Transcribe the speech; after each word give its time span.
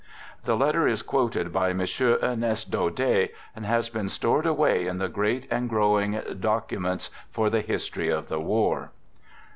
The 0.45 0.57
letter 0.57 0.87
is 0.87 1.03
quoted 1.03 1.53
by 1.53 1.69
M. 1.69 1.79
Ernest 1.99 2.71
Daudet, 2.71 3.29
and 3.55 3.67
has 3.67 3.87
been 3.89 4.09
stored 4.09 4.47
away 4.47 4.87
in 4.87 4.97
the 4.97 5.07
great 5.07 5.45
and 5.51 5.69
growing" 5.69 6.19
Documents 6.39 7.11
for 7.29 7.51
the 7.51 7.61
History 7.61 8.09
of 8.09 8.27
the 8.27 8.39
War." 8.39 8.93